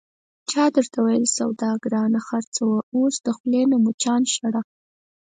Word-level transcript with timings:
چا 0.51 0.63
درته 0.75 0.97
ویل 1.03 1.23
چې 1.27 1.33
سودا 1.37 1.71
گرانه 1.83 2.19
خرڅوه، 2.27 2.77
اوس 2.95 3.15
د 3.25 3.27
خولې 3.37 3.63
نه 3.71 3.77
مچان 3.85 4.21
شړه... 4.33 4.61